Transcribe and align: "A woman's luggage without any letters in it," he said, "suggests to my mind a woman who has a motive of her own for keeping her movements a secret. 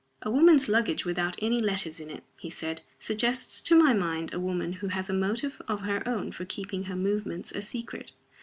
"A 0.23 0.31
woman's 0.31 0.67
luggage 0.67 1.05
without 1.05 1.35
any 1.43 1.59
letters 1.59 1.99
in 1.99 2.09
it," 2.09 2.23
he 2.35 2.49
said, 2.49 2.81
"suggests 2.97 3.61
to 3.61 3.75
my 3.75 3.93
mind 3.93 4.33
a 4.33 4.39
woman 4.39 4.73
who 4.73 4.87
has 4.87 5.11
a 5.11 5.13
motive 5.13 5.61
of 5.67 5.81
her 5.81 6.01
own 6.09 6.31
for 6.31 6.43
keeping 6.43 6.85
her 6.85 6.95
movements 6.95 7.51
a 7.51 7.61
secret. 7.61 8.11